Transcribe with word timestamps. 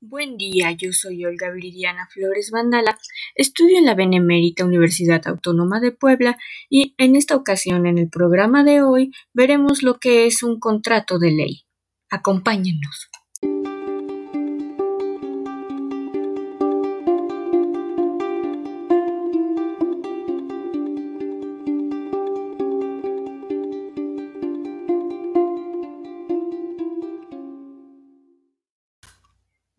Buen 0.00 0.36
día, 0.36 0.70
yo 0.70 0.92
soy 0.92 1.24
Olga 1.24 1.50
Viridiana 1.50 2.06
Flores 2.12 2.52
Vandala, 2.52 2.96
estudio 3.34 3.78
en 3.78 3.84
la 3.84 3.96
Benemérita 3.96 4.64
Universidad 4.64 5.26
Autónoma 5.26 5.80
de 5.80 5.90
Puebla 5.90 6.38
y 6.70 6.94
en 6.98 7.16
esta 7.16 7.34
ocasión 7.34 7.84
en 7.84 7.98
el 7.98 8.08
programa 8.08 8.62
de 8.62 8.80
hoy 8.80 9.10
veremos 9.34 9.82
lo 9.82 9.98
que 9.98 10.26
es 10.26 10.44
un 10.44 10.60
contrato 10.60 11.18
de 11.18 11.32
ley. 11.32 11.62
Acompáñennos. 12.10 13.07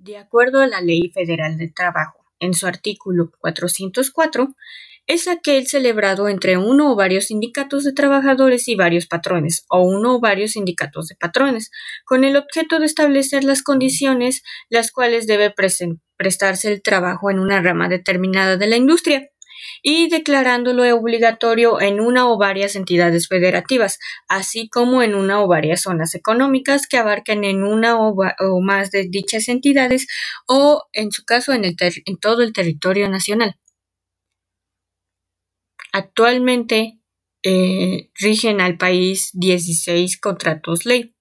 De 0.10 0.18
acuerdo 0.18 0.62
a 0.62 0.66
la 0.66 0.82
Ley 0.82 1.12
Federal 1.14 1.56
del 1.60 1.71
Trabajo, 1.71 2.25
en 2.39 2.56
su 2.56 2.65
artículo 2.65 3.29
404, 3.42 4.56
es 5.06 5.28
aquel 5.28 5.68
celebrado 5.68 6.29
entre 6.29 6.57
uno 6.57 6.92
o 6.92 6.96
varios 6.96 7.25
sindicatos 7.25 7.84
de 7.84 7.93
trabajadores 7.93 8.68
y 8.68 8.74
varios 8.74 9.06
patrones, 9.06 9.65
o 9.70 9.84
uno 9.84 10.15
o 10.15 10.20
varios 10.20 10.54
sindicatos 10.54 11.10
de 11.10 11.15
patrones, 11.15 11.70
con 12.06 12.24
el 12.24 12.37
objeto 12.37 12.79
de 12.79 12.87
establecer 12.87 13.43
las 13.43 13.61
condiciones 13.61 14.42
las 14.68 14.92
cuales 14.92 15.28
debe 15.28 15.54
prestarse 16.18 16.73
el 16.73 16.82
trabajo 16.82 17.29
en 17.29 17.37
una 17.37 17.62
rama 17.62 17.87
determinada 17.87 18.57
de 18.57 18.65
la 18.65 18.78
industria 18.78 19.29
y 19.82 20.09
declarándolo 20.09 20.83
obligatorio 20.96 21.79
en 21.82 22.00
una 22.00 22.29
o 22.29 22.37
varias 22.37 22.75
entidades 22.75 23.28
federativas, 23.28 24.00
así 24.28 24.69
como 24.69 25.01
en 25.04 25.15
una 25.15 25.42
o 25.43 25.47
varias 25.47 25.82
zonas 25.82 26.15
económicas 26.15 26.87
que 26.87 26.97
abarquen 26.97 27.43
en 27.43 27.64
una 27.64 27.97
o, 27.97 28.15
más 28.61 28.92
de 28.92 29.07
dichas 29.09 29.47
entidades 29.50 30.07
o, 30.47 30.83
en 30.93 31.11
su 31.11 31.23
caso, 31.25 31.54
en, 31.54 31.75
todo 32.22 32.42
el 32.44 32.53
territorio 32.53 33.09
nacional. 33.09 33.56
Actualmente 35.92 37.00
eh, 37.44 38.09
rigen 38.16 38.61
al 38.61 38.78
país 38.78 39.31
16 39.33 40.20
contratos 40.20 40.86
ley. 40.86 41.16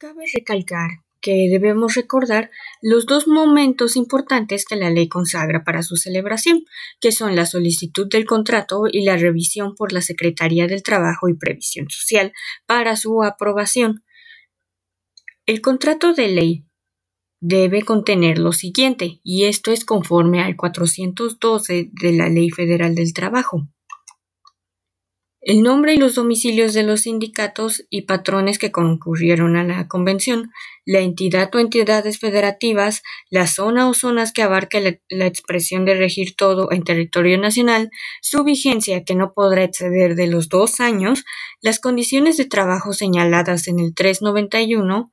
Cabe 0.00 0.26
recalcar 0.32 0.90
que 1.20 1.48
debemos 1.50 1.96
recordar 1.96 2.52
los 2.80 3.04
dos 3.06 3.26
momentos 3.26 3.96
importantes 3.96 4.64
que 4.64 4.76
la 4.76 4.90
ley 4.90 5.08
consagra 5.08 5.64
para 5.64 5.82
su 5.82 5.96
celebración, 5.96 6.64
que 7.00 7.10
son 7.10 7.34
la 7.34 7.46
solicitud 7.46 8.08
del 8.08 8.24
contrato 8.24 8.84
y 8.88 9.04
la 9.04 9.16
revisión 9.16 9.74
por 9.74 9.92
la 9.92 10.00
Secretaría 10.00 10.68
del 10.68 10.84
Trabajo 10.84 11.28
y 11.28 11.34
Previsión 11.34 11.90
Social 11.90 12.32
para 12.64 12.94
su 12.94 13.24
aprobación. 13.24 14.04
El 15.46 15.60
contrato 15.60 16.12
de 16.12 16.28
ley 16.28 16.64
debe 17.40 17.82
contener 17.82 18.38
lo 18.38 18.52
siguiente, 18.52 19.18
y 19.24 19.46
esto 19.46 19.72
es 19.72 19.84
conforme 19.84 20.44
al 20.44 20.54
412 20.54 21.90
de 21.90 22.12
la 22.12 22.28
Ley 22.28 22.50
Federal 22.50 22.94
del 22.94 23.12
Trabajo 23.12 23.68
el 25.40 25.62
nombre 25.62 25.94
y 25.94 25.98
los 25.98 26.16
domicilios 26.16 26.74
de 26.74 26.82
los 26.82 27.02
sindicatos 27.02 27.84
y 27.90 28.02
patrones 28.02 28.58
que 28.58 28.72
concurrieron 28.72 29.56
a 29.56 29.62
la 29.62 29.86
convención, 29.86 30.50
la 30.84 30.98
entidad 31.00 31.54
o 31.54 31.60
entidades 31.60 32.18
federativas, 32.18 33.02
la 33.30 33.46
zona 33.46 33.88
o 33.88 33.94
zonas 33.94 34.32
que 34.32 34.42
abarque 34.42 35.00
la, 35.08 35.26
expresión 35.26 35.84
de 35.84 35.94
regir 35.94 36.34
todo 36.34 36.72
en 36.72 36.82
territorio 36.82 37.38
nacional, 37.38 37.90
su 38.20 38.42
vigencia 38.42 39.04
que 39.04 39.14
no 39.14 39.32
podrá 39.32 39.62
exceder 39.62 40.16
de 40.16 40.26
los 40.26 40.48
dos 40.48 40.80
años, 40.80 41.24
las 41.60 41.78
condiciones 41.78 42.36
de 42.36 42.46
trabajo 42.46 42.92
señaladas 42.92 43.68
en 43.68 43.78
el 43.78 43.94
391, 43.94 45.12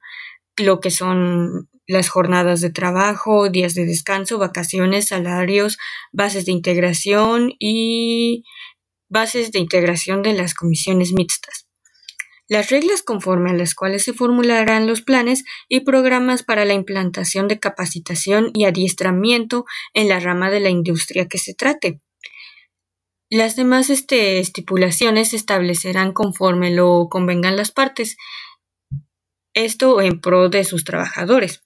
lo 0.57 0.79
que 0.79 0.89
son 0.89 1.69
las 1.87 2.09
jornadas 2.09 2.61
de 2.61 2.71
trabajo, 2.71 3.49
días 3.49 3.75
de 3.75 3.85
descanso, 3.85 4.39
vacaciones, 4.39 5.09
salarios, 5.09 5.77
bases 6.11 6.45
de 6.45 6.51
integración 6.51 7.53
y 7.59 8.43
bases 9.09 9.51
de 9.51 9.59
integración 9.59 10.21
de 10.23 10.33
las 10.33 10.53
comisiones 10.53 11.13
mixtas. 11.13 11.67
Las 12.47 12.69
reglas 12.69 13.01
conforme 13.01 13.49
a 13.49 13.53
las 13.53 13.73
cuales 13.73 14.03
se 14.03 14.13
formularán 14.13 14.85
los 14.85 15.01
planes 15.01 15.43
y 15.67 15.79
programas 15.79 16.43
para 16.43 16.63
la 16.63 16.73
implantación 16.73 17.47
de 17.47 17.59
capacitación 17.59 18.51
y 18.53 18.65
adiestramiento 18.65 19.65
en 19.93 20.09
la 20.09 20.19
rama 20.19 20.51
de 20.51 20.59
la 20.59 20.69
industria 20.69 21.27
que 21.27 21.39
se 21.39 21.55
trate. 21.55 22.01
Las 23.31 23.55
demás 23.55 23.89
este, 23.89 24.39
estipulaciones 24.39 25.29
se 25.29 25.37
establecerán 25.37 26.13
conforme 26.13 26.69
lo 26.69 27.07
convengan 27.09 27.57
las 27.57 27.71
partes, 27.71 28.15
esto 29.55 29.99
en 29.99 30.21
pro 30.21 30.49
de 30.49 30.63
sus 30.63 30.83
trabajadores. 30.83 31.64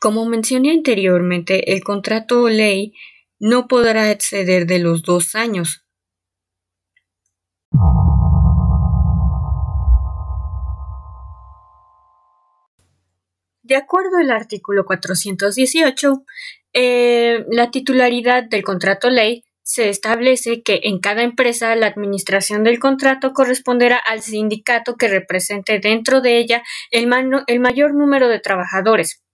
Como 0.00 0.26
mencioné 0.26 0.72
anteriormente, 0.72 1.72
el 1.72 1.82
contrato 1.82 2.48
ley 2.48 2.92
no 3.38 3.66
podrá 3.66 4.10
exceder 4.10 4.66
de 4.66 4.78
los 4.78 5.02
dos 5.02 5.34
años. 5.34 5.82
De 13.62 13.74
acuerdo 13.74 14.18
al 14.18 14.30
artículo 14.30 14.84
418, 14.84 16.24
eh, 16.72 17.44
la 17.50 17.70
titularidad 17.70 18.44
del 18.44 18.62
contrato 18.62 19.10
ley 19.10 19.42
se 19.62 19.88
establece 19.88 20.62
que 20.62 20.80
en 20.84 21.00
cada 21.00 21.22
empresa 21.22 21.74
la 21.74 21.88
administración 21.88 22.62
del 22.62 22.78
contrato 22.78 23.32
corresponderá 23.32 23.96
al 23.96 24.22
sindicato 24.22 24.96
que 24.96 25.08
represente 25.08 25.80
dentro 25.80 26.20
de 26.20 26.38
ella 26.38 26.62
el 26.92 27.08
mayor 27.08 27.94
número 27.94 28.28
de 28.28 28.38
trabajadores 28.38 29.25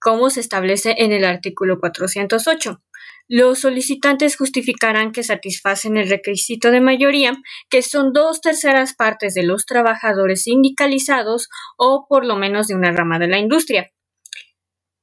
como 0.00 0.30
se 0.30 0.40
establece 0.40 0.94
en 0.98 1.12
el 1.12 1.24
artículo 1.24 1.78
408. 1.80 2.82
Los 3.28 3.60
solicitantes 3.60 4.36
justificarán 4.36 5.10
que 5.10 5.24
satisfacen 5.24 5.96
el 5.96 6.08
requisito 6.08 6.70
de 6.70 6.80
mayoría, 6.80 7.34
que 7.68 7.82
son 7.82 8.12
dos 8.12 8.40
terceras 8.40 8.94
partes 8.94 9.34
de 9.34 9.42
los 9.42 9.66
trabajadores 9.66 10.44
sindicalizados 10.44 11.48
o 11.76 12.06
por 12.08 12.24
lo 12.24 12.36
menos 12.36 12.68
de 12.68 12.76
una 12.76 12.92
rama 12.92 13.18
de 13.18 13.26
la 13.26 13.38
industria, 13.38 13.90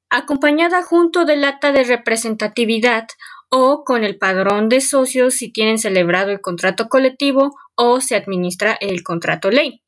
acompañada 0.10 0.84
junto 0.84 1.26
del 1.26 1.44
acta 1.44 1.72
de 1.72 1.84
representatividad 1.84 3.08
o 3.50 3.84
con 3.84 4.04
el 4.04 4.18
padrón 4.18 4.70
de 4.70 4.80
socios 4.80 5.36
si 5.36 5.52
tienen 5.52 5.78
celebrado 5.78 6.32
el 6.32 6.40
contrato 6.40 6.88
colectivo 6.88 7.56
o 7.76 8.00
se 8.00 8.16
administra 8.16 8.78
el 8.80 9.04
contrato 9.04 9.52
ley. 9.52 9.82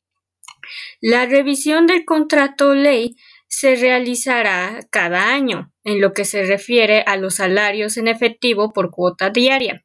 La 1.00 1.26
revisión 1.26 1.86
del 1.86 2.04
contrato 2.04 2.74
ley 2.74 3.16
se 3.48 3.76
realizará 3.76 4.80
cada 4.90 5.32
año, 5.32 5.72
en 5.84 6.00
lo 6.00 6.12
que 6.12 6.24
se 6.24 6.44
refiere 6.44 7.02
a 7.06 7.16
los 7.16 7.36
salarios 7.36 7.96
en 7.96 8.08
efectivo 8.08 8.72
por 8.72 8.90
cuota 8.90 9.30
diaria. 9.30 9.84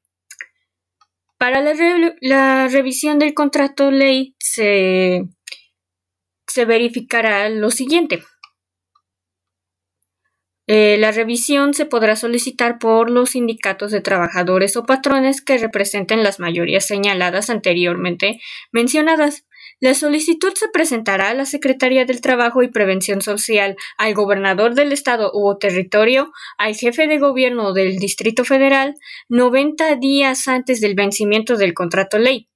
Para 1.38 1.62
la, 1.62 2.68
revisión 2.68 3.18
del 3.18 3.34
contrato 3.34 3.90
ley 3.90 4.36
se, 4.40 5.24
se 6.48 6.66
verificará 6.66 7.50
lo 7.50 7.72
siguiente. 7.72 8.24
Eh, 10.68 10.98
la 11.00 11.12
revisión 11.12 11.74
se 11.74 11.86
podrá 11.86 12.16
solicitar 12.16 12.80
por 12.80 13.10
los 13.10 13.32
sindicatos 13.32 13.92
de 13.92 14.02
trabajadores 14.02 14.78
o 14.78 14.86
patrones 14.86 15.42
que 15.42 15.58
representen 15.58 16.24
las 16.24 16.40
mayorías 16.40 16.86
señaladas 16.86 17.50
anteriormente 17.50 18.40
mencionadas. 18.72 19.46
La 19.80 19.96
solicitud 19.96 20.54
se 20.54 20.68
presentará 20.70 21.30
a 21.30 21.34
la 21.34 21.46
Secretaría 21.46 22.06
del 22.06 22.22
Trabajo 22.22 22.62
y 22.62 22.68
Prevención 22.68 23.22
Social, 23.22 23.76
al 23.98 24.14
gobernador 24.14 24.76
del 24.76 24.92
estado 24.92 25.32
u 25.34 25.58
territorio, 25.58 26.32
al 26.60 26.76
jefe 26.76 27.08
de 27.08 27.18
gobierno 27.18 27.74
del 27.74 27.98
Distrito 27.98 28.46
Federal, 28.46 28.96
90 29.30 29.96
días 29.96 30.47
antes 30.47 30.82
del 30.82 30.94
vencimiento 30.94 31.58
del 31.58 31.74
contrato 31.74 32.20
ley. 32.20 32.47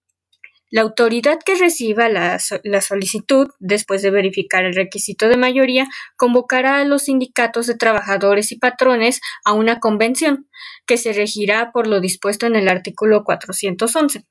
La 0.69 0.81
autoridad 0.81 1.39
que 1.43 1.55
reciba 1.55 2.09
la, 2.09 2.37
la, 2.63 2.81
solicitud, 2.81 3.47
después 3.59 4.01
de 4.01 4.11
verificar 4.11 4.65
el 4.65 4.75
requisito 4.75 5.27
de 5.27 5.37
mayoría, 5.37 5.87
convocará 6.17 6.79
a 6.79 6.85
los 6.85 7.03
sindicatos 7.03 7.65
de 7.65 7.75
trabajadores 7.75 8.51
y 8.51 8.59
patrones 8.59 9.21
a 9.45 9.53
una 9.53 9.79
convención, 9.79 10.47
que 10.85 10.97
se 10.97 11.13
regirá 11.13 11.71
por 11.71 11.87
lo 11.87 12.01
dispuesto 12.01 12.45
en 12.45 12.55
el 12.55 12.67
artículo 12.67 13.23
411 13.23 14.25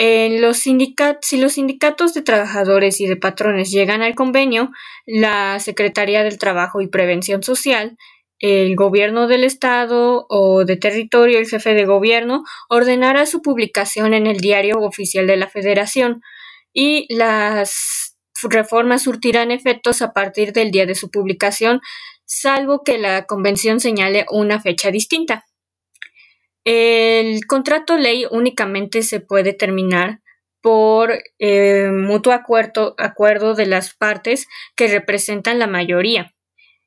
los 0.00 0.58
si 0.58 1.36
los 1.36 1.52
sindicatos 1.52 2.14
de 2.14 2.22
trabajadores 2.22 3.00
y 3.00 3.06
de 3.06 3.16
patrones 3.16 3.70
llegan 3.70 4.00
al 4.00 4.14
convenio, 4.14 4.70
la 5.04 5.60
Secretaría 5.60 6.24
del 6.24 6.38
Trabajo 6.38 6.80
y 6.80 6.88
Prevención 6.88 7.42
Social, 7.42 7.98
el 8.38 8.74
gobierno 8.76 9.28
del 9.28 9.44
estado 9.44 10.26
o 10.30 10.64
de 10.64 10.76
territorio, 10.78 11.38
el 11.38 11.46
jefe 11.46 11.74
de 11.74 11.84
gobierno, 11.84 12.44
ordenará 12.70 13.26
su 13.26 13.42
publicación 13.42 14.14
en 14.14 14.26
el 14.26 14.38
diario 14.38 14.78
oficial 14.80 15.26
de 15.26 15.36
la 15.36 15.48
Federación 15.48 16.22
y 16.72 17.06
las 17.14 18.16
reformas 18.42 19.02
surtirán 19.02 19.50
efectos 19.50 20.00
a 20.00 20.14
partir 20.14 20.54
del 20.54 20.70
día 20.70 20.86
de 20.86 20.94
su 20.94 21.10
publicación, 21.10 21.80
salvo 22.24 22.82
que 22.82 22.96
la 22.96 23.26
convención 23.26 23.80
señale 23.80 24.24
una 24.30 24.60
fecha 24.60 24.90
distinta. 24.90 25.44
El 26.64 27.46
contrato 27.46 27.96
ley 27.96 28.26
únicamente 28.30 29.02
se 29.02 29.20
puede 29.20 29.52
terminar 29.52 30.20
por 30.60 31.12
eh, 31.38 31.90
mutuo 31.90 32.32
acuerdo, 32.32 32.94
acuerdo, 32.98 33.54
de 33.54 33.66
las 33.66 33.94
partes 33.94 34.46
que 34.76 34.88
representan 34.88 35.58
la 35.58 35.66
mayoría 35.66 36.34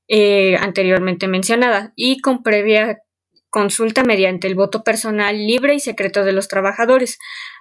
eh, 0.07 0.57
anteriormente 0.57 1.27
mencionada 1.27 1.91
y 1.95 2.19
con 2.19 2.43
previa 2.43 2.99
consulta 3.49 4.03
mediante 4.03 4.47
el 4.47 4.55
voto 4.55 4.83
personal 4.83 5.37
libre 5.37 5.75
y 5.75 5.79
secreto 5.79 6.23
de 6.23 6.33
los 6.33 6.47
trabajadores. 6.47 7.19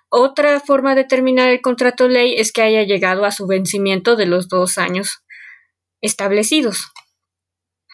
Otra 0.09 0.61
forma 0.61 0.95
de 0.95 1.05
terminar 1.05 1.49
el 1.49 1.63
contrato 1.63 2.09
ley 2.09 2.35
es 2.37 2.53
que 2.53 2.63
haya 2.63 2.83
llegado 2.83 3.25
a 3.25 3.31
su 3.31 3.47
vencimiento 3.47 4.17
de 4.17 4.27
los 4.27 4.49
dos 4.49 4.77
años 4.77 5.23
establecidos. 6.03 6.93